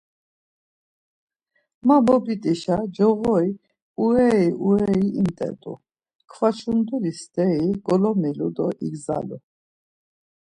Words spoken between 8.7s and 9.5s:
igzalu.